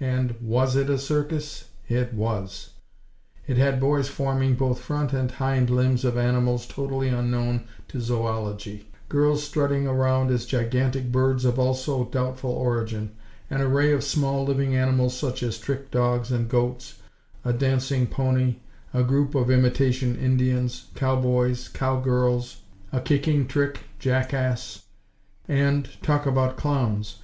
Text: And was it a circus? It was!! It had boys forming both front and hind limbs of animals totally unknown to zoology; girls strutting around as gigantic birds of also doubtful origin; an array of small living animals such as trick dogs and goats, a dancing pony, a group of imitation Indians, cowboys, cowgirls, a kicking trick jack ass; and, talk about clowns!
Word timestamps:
And 0.00 0.34
was 0.40 0.74
it 0.74 0.90
a 0.90 0.98
circus? 0.98 1.66
It 1.88 2.12
was!! 2.12 2.70
It 3.46 3.58
had 3.58 3.78
boys 3.78 4.08
forming 4.08 4.56
both 4.56 4.80
front 4.80 5.12
and 5.12 5.30
hind 5.30 5.70
limbs 5.70 6.04
of 6.04 6.18
animals 6.18 6.66
totally 6.66 7.10
unknown 7.10 7.62
to 7.86 8.00
zoology; 8.00 8.88
girls 9.08 9.44
strutting 9.44 9.86
around 9.86 10.32
as 10.32 10.46
gigantic 10.46 11.12
birds 11.12 11.44
of 11.44 11.60
also 11.60 12.06
doubtful 12.06 12.50
origin; 12.50 13.12
an 13.50 13.60
array 13.60 13.92
of 13.92 14.02
small 14.02 14.44
living 14.44 14.74
animals 14.74 15.16
such 15.16 15.44
as 15.44 15.56
trick 15.58 15.92
dogs 15.92 16.32
and 16.32 16.48
goats, 16.48 16.98
a 17.44 17.52
dancing 17.52 18.08
pony, 18.08 18.56
a 18.92 19.04
group 19.04 19.36
of 19.36 19.48
imitation 19.48 20.16
Indians, 20.16 20.88
cowboys, 20.96 21.68
cowgirls, 21.68 22.62
a 22.90 23.00
kicking 23.00 23.46
trick 23.46 23.78
jack 24.00 24.34
ass; 24.34 24.86
and, 25.46 25.88
talk 26.02 26.26
about 26.26 26.56
clowns! 26.56 27.18